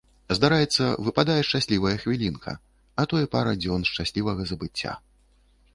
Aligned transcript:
Здараецца, 0.37 0.85
выпадае 1.07 1.35
шчаслівая 1.49 1.91
хвілінка, 2.05 2.51
а 3.03 3.07
то 3.13 3.23
і 3.27 3.31
пара 3.37 3.51
дзён 3.65 3.81
шчаслівага 3.93 4.43
забыцця. 4.55 4.91